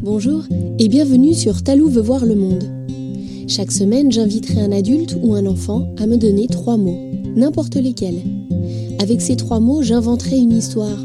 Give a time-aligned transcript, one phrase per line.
[0.00, 0.44] Bonjour
[0.78, 2.64] et bienvenue sur Talou veut voir le monde.
[3.48, 8.22] Chaque semaine, j'inviterai un adulte ou un enfant à me donner trois mots, n'importe lesquels.
[9.00, 10.98] Avec ces trois mots, j'inventerai une histoire.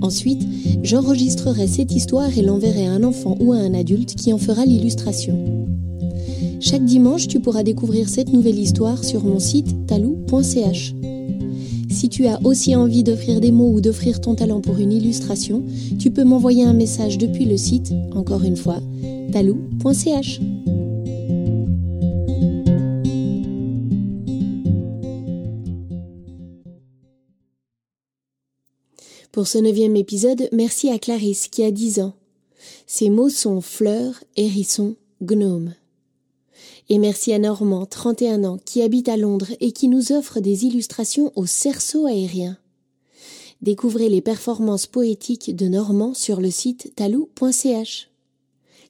[0.00, 0.46] Ensuite,
[0.84, 4.64] j'enregistrerai cette histoire et l'enverrai à un enfant ou à un adulte qui en fera
[4.64, 5.66] l'illustration.
[6.60, 10.94] Chaque dimanche, tu pourras découvrir cette nouvelle histoire sur mon site talou.ch.
[11.94, 15.62] Si tu as aussi envie d'offrir des mots ou d'offrir ton talent pour une illustration,
[16.00, 18.80] tu peux m'envoyer un message depuis le site, encore une fois,
[19.32, 20.40] talou.ch.
[29.30, 32.14] Pour ce neuvième épisode, merci à Clarisse qui a 10 ans.
[32.88, 35.74] Ses mots sont fleurs, hérisson, gnome.
[36.88, 40.66] Et merci à Normand, 31 ans, qui habite à Londres et qui nous offre des
[40.66, 42.58] illustrations au cerceau aérien.
[43.62, 48.10] Découvrez les performances poétiques de Normand sur le site talou.ch.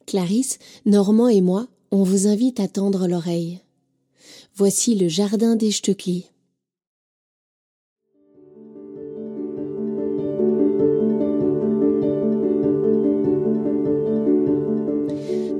[0.05, 3.61] Clarisse, Normand et moi, on vous invite à tendre l'oreille.
[4.55, 5.71] Voici le jardin des.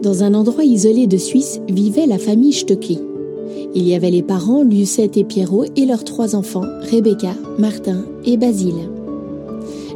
[0.05, 2.99] Dans un endroit isolé de Suisse vivait la famille Stöckli.
[3.73, 6.61] Il y avait les parents Lucette et Pierrot et leurs trois enfants,
[6.91, 8.87] Rebecca, Martin et Basile.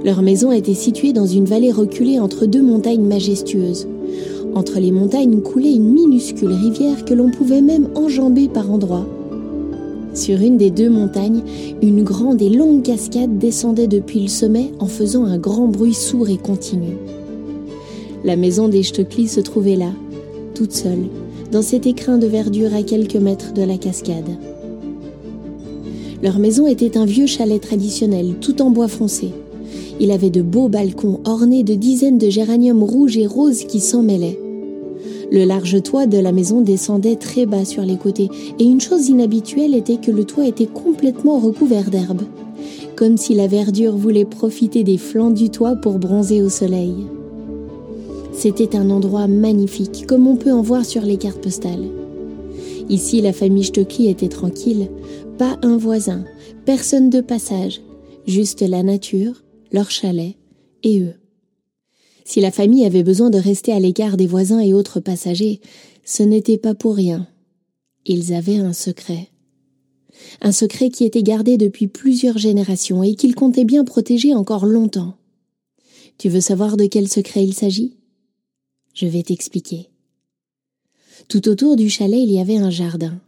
[0.04, 3.88] Leur maison était située dans une vallée reculée entre deux montagnes majestueuses.
[4.56, 9.06] Entre les montagnes coulait une minuscule rivière que l'on pouvait même enjamber par endroits.
[10.16, 11.44] Sur une des deux montagnes,
[11.84, 16.30] une grande et longue cascade descendait depuis le sommet en faisant un grand bruit sourd
[16.30, 16.96] et continu.
[18.26, 19.92] La maison des Stöckli se trouvait là,
[20.54, 21.06] toute seule,
[21.54, 24.38] dans cet écrin de verdure à quelques mètres de la cascade.
[26.22, 29.30] Leur maison était un vieux chalet traditionnel, tout en bois foncé.
[30.02, 34.04] Il avait de beaux balcons ornés de dizaines de géraniums rouges et roses qui s'en
[34.04, 34.40] mêlaient.
[35.32, 39.08] Le large toit de la maison descendait très bas sur les côtés, et une chose
[39.08, 42.24] inhabituelle était que le toit était complètement recouvert d'herbe,
[42.98, 46.96] comme si la verdure voulait profiter des flancs du toit pour bronzer au soleil.
[48.40, 51.90] C'était un endroit magnifique, comme on peut en voir sur les cartes postales.
[52.88, 54.90] Ici, la famille Stöckli était tranquille,
[55.38, 56.24] pas un voisin,
[56.64, 57.82] personne de passage,
[58.26, 60.38] juste la nature, leur chalet
[60.84, 61.16] et eux.
[62.24, 65.60] Si la famille avait besoin de rester à l'écart des voisins et autres passagers,
[66.06, 67.28] ce n'était pas pour rien.
[68.06, 69.28] Ils avaient un secret.
[70.40, 75.16] Un secret qui était gardé depuis plusieurs générations et qu'ils comptaient bien protéger encore longtemps.
[76.18, 77.99] Tu veux savoir de quel secret il s'agit?
[79.00, 79.88] Je vais t'expliquer.
[81.30, 83.22] Tout autour du chalet, il y avait un jardin.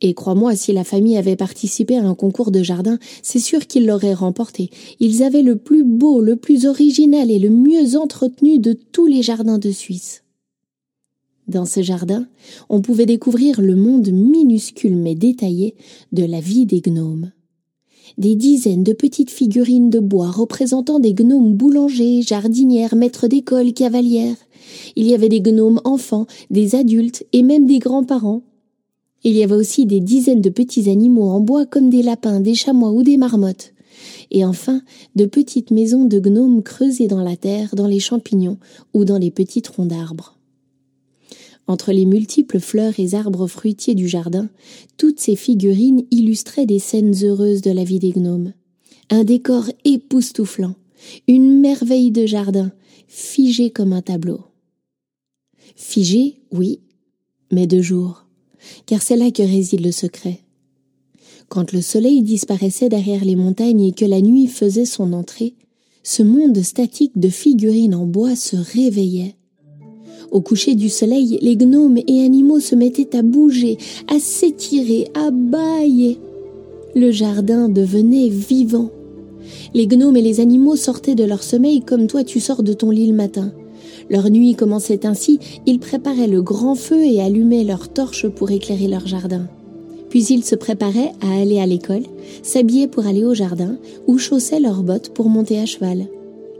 [0.00, 3.84] Et crois-moi, si la famille avait participé à un concours de jardin, c'est sûr qu'ils
[3.84, 4.70] l'auraient remporté.
[5.00, 9.22] Ils avaient le plus beau, le plus original et le mieux entretenu de tous les
[9.22, 10.22] jardins de Suisse.
[11.48, 12.28] Dans ce jardin,
[12.68, 15.74] on pouvait découvrir le monde minuscule mais détaillé
[16.12, 17.32] de la vie des gnomes.
[18.18, 24.34] Des dizaines de petites figurines de bois représentant des gnomes boulangers, jardinières, maîtres d'école, cavalières,
[24.96, 28.42] il y avait des gnomes enfants, des adultes et même des grands-parents.
[29.22, 32.56] Il y avait aussi des dizaines de petits animaux en bois comme des lapins, des
[32.56, 33.72] chamois ou des marmottes.
[34.32, 34.82] Et enfin,
[35.14, 38.58] de petites maisons de gnomes creusées dans la terre, dans les champignons
[38.94, 40.37] ou dans les petits troncs d'arbres.
[41.68, 44.48] Entre les multiples fleurs et arbres fruitiers du jardin,
[44.96, 48.54] toutes ces figurines illustraient des scènes heureuses de la vie des gnomes.
[49.10, 50.74] Un décor époustouflant,
[51.28, 52.72] une merveille de jardin,
[53.06, 54.40] figé comme un tableau.
[55.76, 56.80] Figé, oui,
[57.52, 58.24] mais de jour,
[58.86, 60.40] car c'est là que réside le secret.
[61.48, 65.54] Quand le soleil disparaissait derrière les montagnes et que la nuit faisait son entrée,
[66.02, 69.37] ce monde statique de figurines en bois se réveillait.
[70.30, 73.78] Au coucher du soleil, les gnomes et animaux se mettaient à bouger,
[74.08, 76.18] à s'étirer, à bâiller.
[76.94, 78.90] Le jardin devenait vivant.
[79.74, 82.90] Les gnomes et les animaux sortaient de leur sommeil comme toi tu sors de ton
[82.90, 83.52] lit le matin.
[84.10, 88.88] Leur nuit commençait ainsi, ils préparaient le grand feu et allumaient leurs torches pour éclairer
[88.88, 89.46] leur jardin.
[90.10, 92.04] Puis ils se préparaient à aller à l'école,
[92.42, 93.76] s'habillaient pour aller au jardin
[94.06, 96.06] ou chaussaient leurs bottes pour monter à cheval.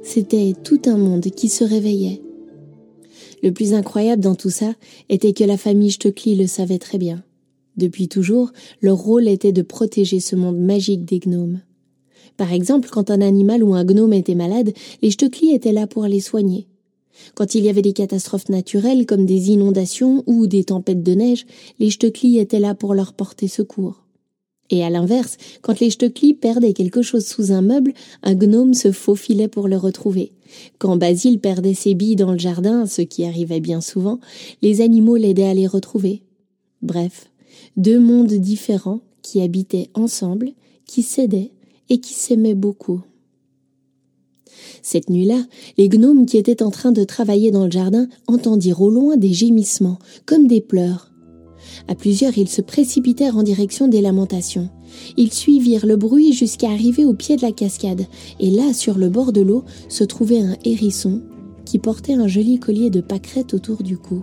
[0.03, 2.21] C'était tout un monde qui se réveillait.
[3.43, 4.75] Le plus incroyable dans tout ça
[5.09, 7.23] était que la famille Stöckli le savait très bien.
[7.77, 8.51] Depuis toujours,
[8.83, 11.61] leur rôle était de protéger ce monde magique des gnomes.
[12.37, 16.05] Par exemple, quand un animal ou un gnome était malade, les Stöckli étaient là pour
[16.05, 16.67] les soigner.
[17.35, 21.47] Quand il y avait des catastrophes naturelles comme des inondations ou des tempêtes de neige,
[21.79, 24.05] les Stöckli étaient là pour leur porter secours.
[24.71, 27.93] Et à l'inverse, quand les Stöckli perdaient quelque chose sous un meuble,
[28.23, 30.33] un gnome se faufilait pour le retrouver.
[30.79, 34.21] Quand Basile perdait ses billes dans le jardin, ce qui arrivait bien souvent,
[34.63, 36.23] les animaux l'aidaient à les retrouver.
[36.83, 37.31] Bref,
[37.77, 40.51] deux mondes différents qui habitaient ensemble,
[40.87, 41.53] qui s'aidaient
[41.89, 43.03] et qui s'aimaient beaucoup.
[44.83, 45.45] Cette nuit-là,
[45.77, 49.33] les gnomes qui étaient en train de travailler dans le jardin entendirent au loin des
[49.33, 51.11] gémissements, comme des pleurs.
[51.87, 54.69] À plusieurs, ils se précipitèrent en direction des lamentations.
[55.17, 58.07] Ils suivirent le bruit jusqu'à arriver au pied de la cascade,
[58.41, 61.23] et là, sur le bord de l'eau, se trouvait un hérisson
[61.65, 64.23] qui portait un joli collier de pâquerettes autour du cou.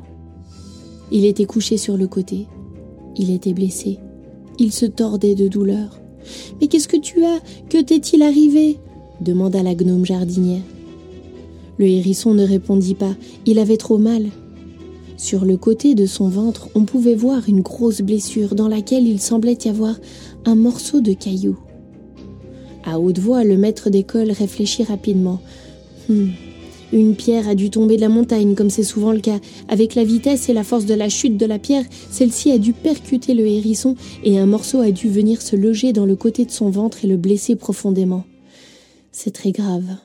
[1.12, 2.48] Il était couché sur le côté.
[3.18, 4.00] Il était blessé.
[4.57, 6.00] Il se tordait de douleur.
[6.60, 7.40] Mais qu'est-ce que tu as?
[7.69, 8.80] Que t'est-il arrivé?
[9.22, 10.63] demanda la gnome jardinière.
[11.78, 13.16] Le hérisson ne répondit pas,
[13.46, 14.25] il avait trop mal.
[15.18, 19.22] Sur le côté de son ventre, on pouvait voir une grosse blessure dans laquelle il
[19.22, 19.96] semblait y avoir
[20.46, 21.58] un morceau de caillou.
[22.84, 25.42] À haute voix, le maître d'école réfléchit rapidement.
[26.10, 26.32] Hum,
[26.92, 29.40] une pierre a dû tomber de la montagne, comme c'est souvent le cas.
[29.70, 32.74] Avec la vitesse et la force de la chute de la pierre, celle-ci a dû
[32.74, 36.52] percuter le hérisson et un morceau a dû venir se loger dans le côté de
[36.52, 38.26] son ventre et le blesser profondément.
[39.12, 39.98] C'est très grave.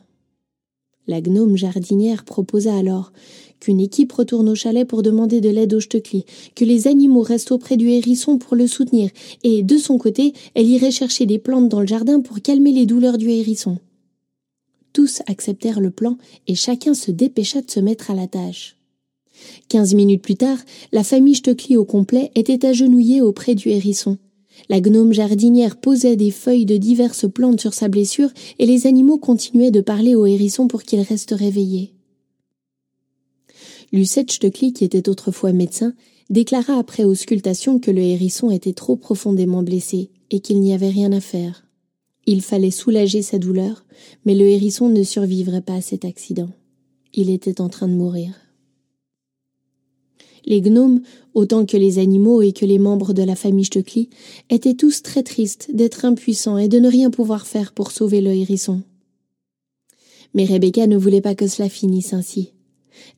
[1.07, 3.13] La gnome jardinière proposa alors
[3.61, 6.25] qu'une équipe retourne au chalet pour demander de l'aide au Stöckli,
[6.55, 9.11] que les animaux restent auprès du hérisson pour le soutenir,
[9.45, 12.87] et de son côté, elle irait chercher des plantes dans le jardin pour calmer les
[12.87, 13.79] douleurs du hérisson.
[14.93, 16.17] Tous acceptèrent le plan
[16.49, 18.77] et chacun se dépêcha de se mettre à la tâche.
[19.69, 20.59] Quinze minutes plus tard,
[20.93, 24.19] la famille Stöckli au complet était agenouillée auprès du hérisson.
[24.69, 29.19] La gnome jardinière posait des feuilles de diverses plantes sur sa blessure et les animaux
[29.19, 31.93] continuaient de parler au hérisson pour qu'il reste réveillé.
[33.93, 35.95] Lucette Stöckli, qui était autrefois médecin,
[36.31, 41.13] déclara après auscultation que le hérisson était trop profondément blessé et qu'il n'y avait rien
[41.13, 41.67] à faire.
[42.27, 43.85] Il fallait soulager sa douleur,
[44.25, 46.51] mais le hérisson ne survivrait pas à cet accident.
[47.13, 48.35] Il était en train de mourir.
[50.45, 51.03] Les gnomes,
[51.35, 54.09] autant que les animaux et que les membres de la famille Stöckli,
[54.49, 58.31] étaient tous très tristes d'être impuissants et de ne rien pouvoir faire pour sauver le
[58.31, 58.83] hérisson.
[60.33, 62.53] Mais Rebecca ne voulait pas que cela finisse ainsi.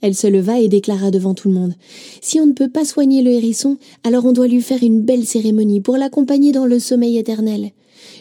[0.01, 1.75] Elle se leva et déclara devant tout le monde.
[2.21, 5.27] Si on ne peut pas soigner le hérisson, alors on doit lui faire une belle
[5.27, 7.73] cérémonie pour l'accompagner dans le sommeil éternel.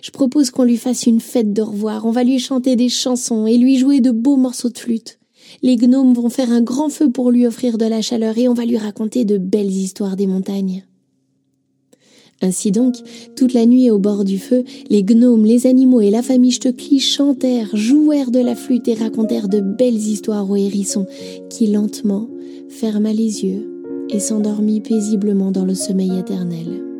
[0.02, 3.48] Je propose qu'on lui fasse une fête de revoir, on va lui chanter des chansons
[3.48, 5.20] et lui jouer de beaux morceaux de flûte.
[5.62, 8.54] Les gnomes vont faire un grand feu pour lui offrir de la chaleur et on
[8.54, 10.84] va lui raconter de belles histoires des montagnes.
[12.42, 12.96] Ainsi donc,
[13.36, 17.00] toute la nuit au bord du feu, les gnomes, les animaux et la famille Stöckli
[17.00, 21.06] chantèrent, jouèrent de la flûte et racontèrent de belles histoires au hérisson,
[21.50, 22.28] qui lentement
[22.70, 23.70] ferma les yeux
[24.10, 26.91] et s'endormit paisiblement dans le sommeil éternel.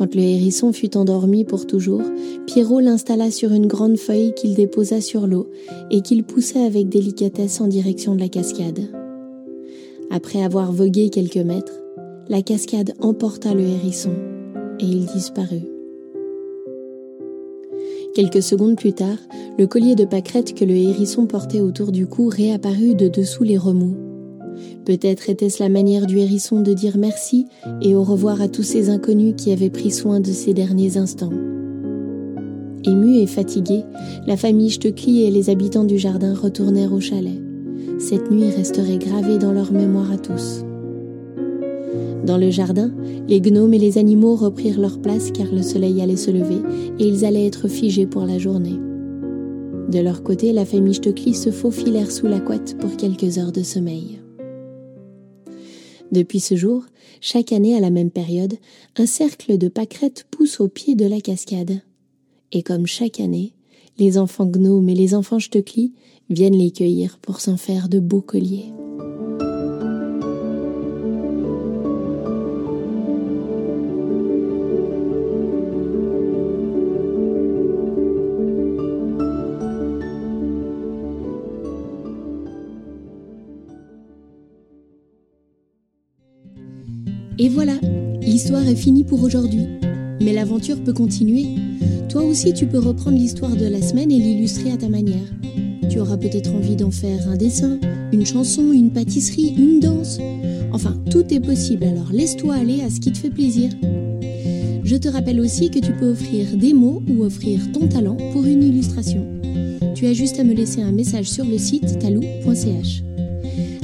[0.00, 2.00] Quand le hérisson fut endormi pour toujours,
[2.46, 5.50] Pierrot l'installa sur une grande feuille qu'il déposa sur l'eau
[5.90, 8.88] et qu'il poussa avec délicatesse en direction de la cascade.
[10.10, 11.74] Après avoir vogué quelques mètres,
[12.30, 14.14] la cascade emporta le hérisson
[14.78, 15.68] et il disparut.
[18.14, 19.18] Quelques secondes plus tard,
[19.58, 23.58] le collier de pâquerettes que le hérisson portait autour du cou réapparut de dessous les
[23.58, 24.09] remous.
[24.84, 27.46] Peut-être était-ce la manière du hérisson de dire merci
[27.82, 31.32] et au revoir à tous ces inconnus qui avaient pris soin de ces derniers instants.
[32.84, 33.84] Émus et fatigués,
[34.26, 37.38] la famille Stöckli et les habitants du jardin retournèrent au chalet.
[37.98, 40.64] Cette nuit resterait gravée dans leur mémoire à tous.
[42.24, 42.90] Dans le jardin,
[43.28, 46.62] les gnomes et les animaux reprirent leur place car le soleil allait se lever
[46.98, 48.78] et ils allaient être figés pour la journée.
[49.90, 53.62] De leur côté, la famille Stöckli se faufilèrent sous la couette pour quelques heures de
[53.62, 54.20] sommeil.
[56.12, 56.84] Depuis ce jour,
[57.20, 58.54] chaque année à la même période,
[58.96, 61.82] un cercle de pâquerettes pousse au pied de la cascade.
[62.52, 63.52] Et comme chaque année,
[63.98, 65.92] les enfants gnomes et les enfants Stöckli
[66.28, 68.72] viennent les cueillir pour s'en faire de beaux colliers.
[88.30, 89.66] L'histoire est finie pour aujourd'hui.
[90.22, 91.46] Mais l'aventure peut continuer.
[92.08, 95.26] Toi aussi, tu peux reprendre l'histoire de la semaine et l'illustrer à ta manière.
[95.90, 97.80] Tu auras peut-être envie d'en faire un dessin,
[98.12, 100.20] une chanson, une pâtisserie, une danse.
[100.72, 103.72] Enfin, tout est possible, alors laisse-toi aller à ce qui te fait plaisir.
[104.84, 108.44] Je te rappelle aussi que tu peux offrir des mots ou offrir ton talent pour
[108.44, 109.26] une illustration.
[109.96, 113.02] Tu as juste à me laisser un message sur le site talou.ch.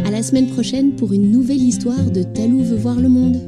[0.04, 3.40] À la semaine prochaine pour une nouvelle histoire de Talou veut voir le monde.